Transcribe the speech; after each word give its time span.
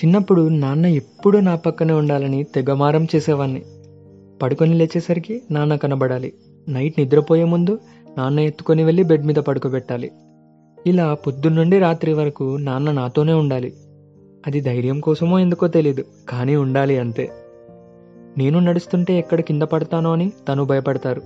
చిన్నప్పుడు 0.00 0.48
నాన్న 0.48 0.86
ఎప్పుడూ 0.86 1.40
నా 1.40 1.54
పక్కనే 1.54 1.92
ఉండాలని 1.92 2.44
తెగమారం 2.44 3.06
చేసేవాడిని 3.16 3.62
పడుకొని 4.42 4.74
లేచేసరికి 4.74 5.42
నాన్న 5.50 5.76
కనబడాలి. 5.76 6.32
నైట్ 6.68 6.94
నిద్రపోయే 6.98 7.44
ముందు 7.44 7.78
నాన్న 8.18 8.40
ఎత్తుకొని 8.40 8.84
వెళ్ళి 8.84 9.02
బెడ్ 9.02 9.26
మీద 9.26 9.36
పడుకోబెట్టాలి. 9.36 10.10
ఇలా 10.86 11.14
పొద్దున్నుండి 11.14 11.78
రాత్రి 11.78 12.12
వరకు 12.12 12.56
నాన్న 12.56 12.92
నాతోనే 12.92 13.32
ఉండాలి. 13.32 13.72
అది 14.46 14.60
ధైర్యం 14.60 15.00
కోసమో 15.00 15.38
ఎందుకో 15.38 15.68
తెలీదు 15.68 16.04
కానీ 16.28 16.56
ఉండాలి 16.56 16.98
అంతే. 16.98 17.30
నేను 18.38 18.58
నడుస్తుంటే 18.58 19.18
ఎక్కడ 19.18 19.40
కింద 19.40 19.62
పడతానో 19.62 20.12
అని 20.12 20.32
తను 20.48 20.64
భయపడతారు. 20.64 21.22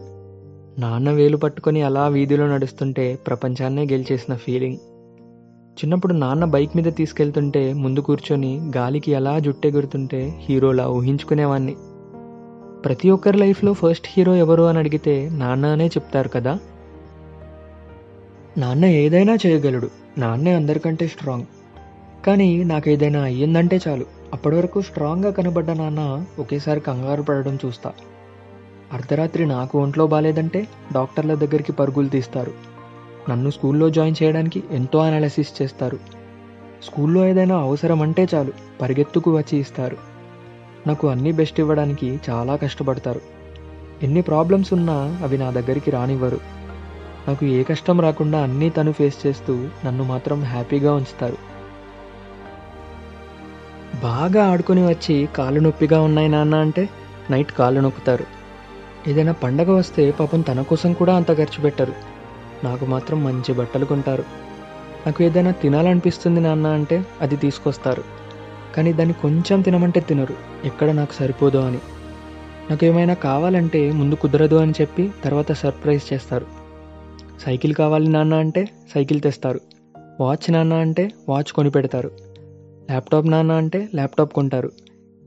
నాన్న 0.78 1.10
వేలు 1.10 1.36
పట్టుకొని 1.36 1.82
అలా 1.82 2.08
వీధిలో 2.08 2.46
నడుస్తుంటే 2.46 3.18
ప్రపంచాన్నే 3.26 3.82
గెలిచేసిన 3.82 4.34
ఫీలింగ్. 4.34 4.76
చిన్నప్పుడు 5.74 6.12
నాన్న 6.12 6.44
బైక్ 6.44 6.76
మీద 6.76 6.92
తీసుకెళ్తుంటే 6.92 7.72
ముందు 7.72 8.00
కూర్చొని 8.00 8.70
గాలికి 8.76 9.12
ఎలా 9.12 9.38
జుట్టెగురుతుంటే 9.38 10.34
హీరోలా 10.36 10.88
ఊహించుకునేవాణ్ణి. 10.88 11.76
ప్రతి 12.84 13.10
ఒక్కరి 13.10 13.38
లైఫ్లో 13.38 13.72
ఫస్ట్ 13.72 14.06
హీరో 14.10 14.34
ఎవరు 14.34 14.62
అని 14.62 14.78
అడిగితే 14.78 15.30
నాన్న 15.32 15.66
అనే 15.66 15.86
చెప్తారు 15.86 16.28
కదా. 16.28 16.58
నాన్న 18.58 18.84
ఏదైనా 18.84 19.36
చేయగలడు. 19.46 19.90
నాన్నే 20.18 20.54
అందరికంటే 20.54 21.06
స్ట్రాంగ్. 21.06 21.44
కానీ 22.26 22.64
నాకు 22.64 22.90
ఏదైనా 22.90 23.20
అయ్యిందంటే 23.20 23.80
చాలు. 23.88 24.04
అప్పటి 24.32 24.56
వరకు 24.56 24.80
స్ట్రాంగ్గా 24.80 25.30
కనబడ్డ 25.30 25.70
నాన్న 25.70 26.24
ఒకేసారి 26.38 26.80
కంగారు 26.80 27.22
పడడం 27.22 27.58
చూస్తా. 27.66 27.92
అర్ధరాత్రి 28.92 29.46
నాకు 29.46 29.82
ఒంట్లో 29.82 30.06
బాగాలేదంటే 30.06 30.68
డాక్టర్ల 30.94 31.34
దగ్గరికి 31.34 31.72
పరుగులు 31.72 32.08
తీస్తారు. 32.08 32.73
నన్ను 33.30 33.50
స్కూల్లో 33.50 33.90
జాయిన్ 33.90 34.16
చేయడానికి 34.22 34.62
ఎంతో 34.70 34.98
అనాలిసిస్ 34.98 35.62
చేస్తారు. 35.62 35.98
స్కూల్లో 36.84 37.26
ఏదైనా 37.26 37.56
అవసరం 37.56 38.02
అంటే 38.02 38.28
చాలు 38.34 38.52
పరిగెత్తుకు 38.80 39.36
వచ్చి 39.36 39.58
ఇస్తారు. 39.58 39.96
నాకు 40.86 41.08
అన్నీ 41.08 41.32
బెస్ట్ 41.32 41.60
ఇవ్వడానికి 41.60 42.20
చాలా 42.30 42.56
కష్టపడతారు. 42.56 43.20
ఎన్ని 44.02 44.22
ప్రాబ్లమ్స్ 44.22 44.72
ఉన్నా 44.72 45.18
అవి 45.22 45.38
నా 45.38 45.50
దగ్గరికి 45.50 45.90
రానివ్వరు. 45.90 46.40
నాకు 47.28 47.46
ఏ 47.46 47.62
కష్టం 47.62 48.00
రాకుండా 48.00 48.42
అన్నీ 48.42 48.70
తను 48.70 48.92
ఫేస్ 48.92 49.26
చేస్తూ 49.26 49.68
నన్ను 49.84 50.04
మాత్రం 50.04 50.44
హ్యాపీగా 50.44 50.94
ఉంచుతారు. 50.94 51.36
బాగా 54.02 54.46
ఆడుకొని 54.46 54.86
వచ్చి 54.86 55.28
కాళ్ళు 55.36 55.60
నొప్పిగా 55.60 56.02
ఉన్నాయి 56.02 56.28
నాన్న 56.28 56.54
అంటే 56.54 56.88
నైట్ 57.30 57.52
కాళ్ళు 57.52 57.80
నొక్కుతారు. 57.80 58.24
ఏదైనా 59.08 59.32
పండగ 59.32 59.70
వస్తే 59.70 60.10
పాపం 60.10 60.40
తన 60.40 60.62
కోసం 60.62 60.92
కూడా 60.92 61.16
అంత 61.16 61.38
ఖర్చు 61.38 61.62
పెట్టరు. 61.62 62.13
నాకు 62.64 62.86
మాత్రం 62.86 63.24
మంచి 63.24 63.52
బట్టలు 63.52 63.84
కొంటారు. 63.84 64.24
నాకు 65.06 65.24
ఏదైనా 65.24 65.50
తినాలనిపిస్తుంది 65.50 66.40
నాన్న 66.40 66.66
అంటే 66.66 67.04
అది 67.20 67.36
తీసుకొస్తారు. 67.36 68.04
కానీ 68.76 68.92
దాన్ని 68.92 69.14
కొంచెం 69.22 69.60
తినమంటే 69.60 70.00
తినరు. 70.00 70.34
ఎక్కడ 70.64 70.90
నాకు 70.90 71.12
సరిపోదో 71.12 71.60
అని. 71.60 71.78
నాకు 72.70 72.86
ఏమైనా 72.86 73.14
కావాలంటే 73.14 73.92
ముందు 73.92 74.14
కుదరదు 74.14 74.54
అని 74.54 74.72
చెప్పి 74.80 75.10
తర్వాత 75.24 75.52
సర్ప్రైజ్ 75.52 76.12
చేస్తారు. 76.12 76.46
సైకిల్ 77.46 77.74
కావాలి 77.74 78.08
నాన్న 78.08 78.34
అంటే 78.34 78.68
సైకిల్ 78.94 79.20
తెస్తారు. 79.20 79.60
వాచ్ 80.20 80.52
నాన్న 80.52 80.74
అంటే 80.74 81.10
వాచ్ 81.28 81.52
కొని 81.52 81.70
పెడతారు. 81.70 82.10
ల్యాప్టాప్ 82.90 83.26
నాన్న 83.26 83.52
అంటే 83.52 83.88
ల్యాప్టాప్ 83.94 84.32
కొంటారు. 84.32 84.70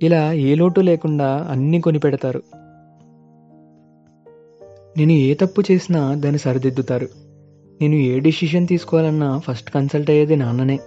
ఇలా 0.01 0.33
ఏ 0.33 0.55
లోటు 0.55 0.81
లేకుండా 0.81 1.47
అన్నీ 1.49 1.81
కొని 1.81 1.99
పెడతారు. 1.99 2.43
నేను 4.97 5.11
ఏ 5.11 5.33
తప్పు 5.33 5.63
చేసినా 5.71 6.13
దాన్ని 6.13 6.39
సరిదిద్దుతారు. 6.39 7.26
నేను 7.81 7.95
ఏ 7.95 8.19
డిసిషన్ 8.19 8.67
తీసుకోవాలన్నా 8.67 9.39
ఫస్ట్ 9.39 9.71
కన్సల్ట్ 9.71 10.09
అయ్యేది 10.09 10.35
నాన్ననే. 10.35 10.79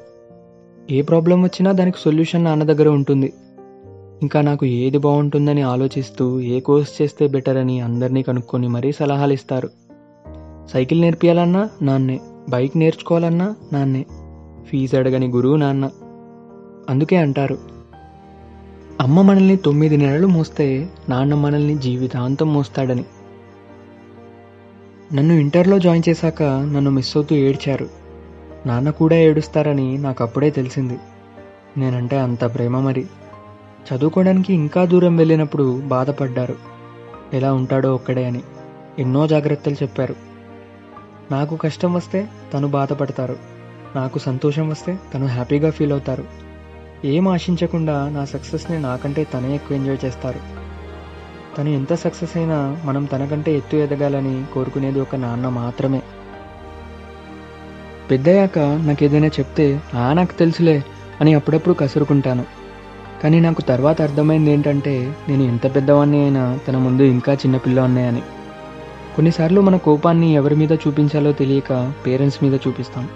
ఏ 0.91 1.03
ప్రాబ్లం 1.03 1.43
వచ్చినా 1.43 1.73
దానికి 1.73 1.99
సొల్యూషన్ 2.01 2.45
నాన్న 2.45 2.63
దగ్గర 2.63 2.89
ఉంటుంది. 2.89 3.33
ఇంకా 4.23 4.41
నాకు 4.41 4.67
ఏది 4.67 4.99
బాగుంటుందని 4.99 5.63
ఆలోచిస్తూ 5.63 6.41
ఏ 6.41 6.61
కోర్స్ 6.61 7.03
చేస్తే 7.03 7.27
బెటర్ 7.27 7.57
అని 7.57 7.81
అందరినీ 7.81 8.23
కనుక్కొని 8.23 8.69
మరీ 8.69 8.93
సలహాలు 8.93 9.33
ఇస్తారు. 9.33 9.71
సైకిల్ 10.73 11.01
నేర్పియాలన్నా 11.01 11.69
నాన్నే 11.83 12.21
బైక్ 12.49 12.77
నేర్చుకోవాలన్నా 12.77 13.55
నాన్నే 13.73 14.07
ఫీజు 14.67 14.97
అడగని 14.97 15.29
గురువు 15.29 15.57
నాన్న. 15.57 15.91
అందుకే 16.91 17.17
అంటారు 17.17 17.59
అమ్మ 19.01 19.23
మనల్ని 19.23 19.57
తొమ్మిది 19.57 19.97
నెలలు 19.97 20.27
మోస్తే 20.27 20.89
నాన్న 21.09 21.35
మనల్ని 21.35 21.79
జీవితాంతం 21.79 22.55
మోస్తాడని. 22.55 23.05
నన్ను 25.15 25.35
ఇంటర్లో 25.35 25.79
జాయిన్ 25.79 26.09
చేశాక 26.09 26.43
నన్ను 26.43 26.91
మిస్ 26.91 27.17
అవుతూ 27.17 27.35
ఏడ్చారు. 27.35 27.89
నాన్న 28.67 28.91
కూడా 28.91 29.17
ఏడుస్తారని 29.17 29.99
నాకు 29.99 30.25
అప్పుడే 30.25 30.51
తెలిసింది. 30.51 30.99
నేనంటే 31.77 32.19
అంత 32.19 32.45
ప్రేమ 32.45 32.81
మరి. 32.81 33.07
చదువుకోవడానికి 33.95 34.55
ఇంకా 34.55 34.85
దూరం 34.85 35.17
వెళ్ళినప్పుడు 35.17 35.81
బాధపడ్డారు. 35.81 36.57
ఎలా 37.33 37.53
ఉంటాడో 37.53 37.95
ఒక్కడే 37.95 38.25
అని 38.25 38.43
ఎన్నో 38.99 39.27
జాగ్రత్తలు 39.27 39.75
చెప్పారు. 39.75 40.15
నాకు 41.31 41.57
కష్టం 41.57 41.95
వస్తే 41.95 42.29
తను 42.55 42.69
బాధపడతారు. 42.69 43.37
నాకు 43.97 44.19
సంతోషం 44.19 44.69
వస్తే 44.69 44.99
తను 45.15 45.27
హ్యాపీగా 45.27 45.71
ఫీల్ 45.71 45.93
అవుతారు. 45.93 46.25
ఏం 47.05 47.29
ఆశించకుండా 47.29 48.09
నా 48.09 48.25
సక్సెస్ని 48.25 48.83
నాకంటే 48.83 49.25
తనే 49.25 49.55
ఎక్కువ 49.55 49.77
ఎంజాయ్ 49.77 50.05
చేస్తారు. 50.05 50.70
తను 51.61 51.69
ఎంత 51.69 51.93
సక్సెస్ 51.93 52.37
అయినా 52.37 52.77
మనం 52.85 53.05
తనకంటే 53.05 53.57
ఎత్తు 53.57 53.77
ఎదగాలని 53.77 54.45
కోరుకునేది 54.55 55.01
ఒక 55.01 55.17
నాన్న 55.17 55.49
మాత్రమే. 55.49 56.03
పెద్దయ్యాక 58.11 58.59
నాకు 58.59 59.05
ఏదైనా 59.05 59.27
చెప్తే 59.27 59.81
ఆ 59.95 60.13
నాకు 60.13 60.39
తెలుసులే 60.39 60.85
అని 61.21 61.35
అప్పుడప్పుడు 61.35 61.75
కసురుకుంటాను. 61.75 62.45
కానీ 63.23 63.41
నాకు 63.41 63.63
తర్వాత 63.63 64.03
అర్థమైంది 64.03 64.51
ఏంటంటే 64.51 65.15
నేను 65.29 65.43
ఎంత 65.43 65.75
పెద్దవాణ్ణి 65.75 66.23
అయినా 66.23 66.59
తన 66.69 66.77
ముందు 66.77 67.03
ఇంకా 67.03 67.33
చిన్నపిల్లవాన్నే 67.33 68.07
అని. 68.07 68.21
కొన్నిసార్లు 69.17 69.61
మన 69.61 69.77
కోపాన్ని 69.77 70.35
ఎవరి 70.35 70.55
మీద 70.55 70.73
చూపించాలో 70.73 71.33
తెలియక 71.33 71.93
పేరెంట్స్ 72.07 72.45
మీద 72.45 72.55
చూపిస్తాం. 72.55 73.09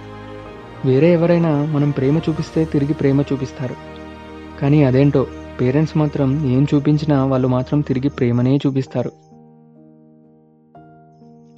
వేరే 0.85 1.13
ఎవరైనా 1.13 1.65
మనం 1.65 1.91
ప్రేమ 1.91 2.19
చూపిస్తే 2.19 2.65
తిరిగి 2.65 2.95
ప్రేమ 2.95 3.21
చూపిస్తారు. 3.21 3.75
కానీ 4.63 4.85
అదేంటో? 4.85 5.27
పేరెంట్స్ 5.61 5.97
మాత్రం 5.97 6.47
ఏం 6.47 6.67
చూపించినా 6.75 7.27
వాళ్ళు 7.27 7.49
మాత్రం 7.49 7.81
తిరిగి 7.81 8.09
ప్రేమనే 8.09 8.57
చూపిస్తారు. 8.57 9.13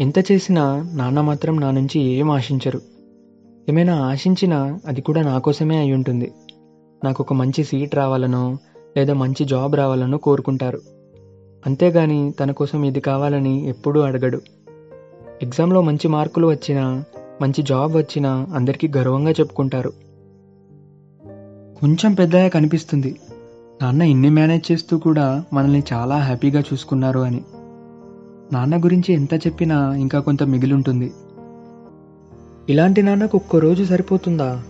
ఎంత 0.00 0.32
చేసినా 0.32 0.90
నాన్న 0.94 1.20
మాత్రం 1.20 1.60
నా 1.60 1.70
నుంచి 1.70 2.00
ఏం 2.00 2.30
ఆశించరు. 2.30 2.80
ఏమైనా 3.68 3.94
ఆశించినా 3.94 4.80
అది 4.86 5.00
కూడా 5.00 5.22
నా 5.22 5.38
కోసమే 5.38 5.76
అయి 5.78 5.92
ఉంటుంది. 5.92 6.32
నాకు 7.04 7.22
ఒక 7.22 7.32
మంచి 7.32 7.64
సీట్ 7.64 7.94
రావాలనో 7.94 8.58
లేదా 8.96 9.14
మంచి 9.14 9.44
జాబ్ 9.44 9.76
రావాలనో 9.76 10.18
కోరుకుంటారు. 10.18 10.80
అంతేగాని 11.66 12.32
తన 12.40 12.50
కోసం 12.50 12.84
ఇది 12.84 13.00
కావాలని 13.00 13.68
ఎప్పుడూ 13.68 14.00
అడగడు. 14.00 14.40
ఎగ్జామ్లో 15.42 15.82
మంచి 15.82 16.08
మార్కులు 16.08 16.46
వచ్చినా 16.46 17.04
మంచి 17.42 17.62
జాబ్ 17.62 17.96
వచ్చినా 17.96 18.46
అందరికీ 18.54 18.88
గర్వంగా 18.96 19.30
చెప్పుకుంటారు. 19.30 19.92
కొంచెం 21.80 22.14
పెద్దగా 22.14 22.48
కనిపిస్తుంది. 22.48 23.16
నాన్న 23.82 24.02
ఇన్ని 24.02 24.30
మేనేజ్ 24.30 24.72
చేస్తూ 24.72 24.98
కూడా 24.98 25.44
మనల్ని 25.52 25.82
చాలా 25.92 26.18
హ్యాపీగా 26.18 26.60
చూసుకున్నారు 26.60 27.20
అని. 27.20 27.42
నాన్న 28.52 28.84
గురించి 28.84 29.14
ఎంత 29.14 29.34
చెప్పినా 29.34 29.94
ఇంకా 29.94 30.20
కొంత 30.20 30.42
మిగిలుంటుంది. 30.42 31.12
ఇలాంటి 32.68 33.02
నాన్నకు 33.02 33.36
ఒక్క 33.36 33.56
రోజు 33.56 33.84
సరిపోతుందా? 33.84 34.62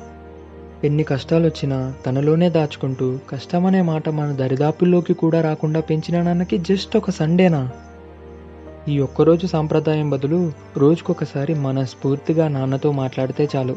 ఎన్ని 0.85 1.03
కష్టాలు 1.03 1.45
వచ్చినా 1.45 1.95
తనలోనే 2.07 2.51
దాచుకుంటూ 2.51 3.19
కష్టమనే 3.31 3.83
మాట 3.83 4.09
మన 4.09 4.33
దరిదాపుల్లోకి 4.33 5.15
కూడా 5.15 5.41
రాకుండా 5.41 5.81
పెంచిన 5.81 6.23
నాన్నకి 6.23 6.59
జస్ట్ 6.59 6.97
ఒక 6.97 7.11
సండేనా? 7.11 7.71
ఈ 8.89 8.99
ఒక్కరోజు 8.99 9.47
సాంప్రదాయం 9.47 10.11
బదులు 10.11 10.53
రోజుకొకసారి 10.77 11.55
మనస్ఫూర్తిగా 11.55 12.49
నాన్నతో 12.49 12.93
మాట్లాడితే 12.93 13.49
చాలు. 13.57 13.77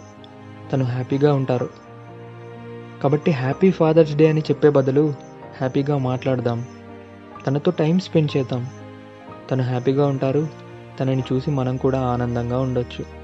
తను 0.74 0.86
హ్యాపీగా 0.86 1.34
ఉంటారు. 1.34 1.89
కాబట్టి 3.04 3.32
హ్యాపీ 3.32 3.72
ఫాదర్స్ 3.72 4.16
డే 4.16 4.28
అని 4.28 4.42
చెప్పే 4.42 4.70
బదులు 4.70 5.14
హ్యాపీగా 5.58 5.98
మాట్లాడదాం. 5.98 6.66
తనతో 7.48 7.72
టైం 7.72 8.00
స్పెండ్ 8.00 8.38
చేద్దాం. 8.38 8.68
తను 9.52 9.64
హ్యాపీగా 9.64 10.08
ఉంటారు. 10.08 10.48
తనని 11.00 11.24
చూసి 11.34 11.52
మనం 11.52 11.78
కూడా 11.78 12.00
ఆనందంగా 12.00 12.60
ఉండొచ్చు. 12.60 13.19